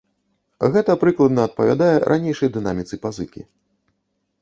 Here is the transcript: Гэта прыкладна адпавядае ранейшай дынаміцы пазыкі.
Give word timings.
Гэта 0.75 0.95
прыкладна 1.03 1.45
адпавядае 1.49 1.93
ранейшай 2.15 2.53
дынаміцы 2.59 3.03
пазыкі. 3.09 3.49